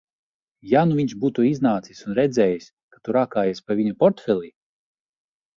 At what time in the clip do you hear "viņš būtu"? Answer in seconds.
0.99-1.45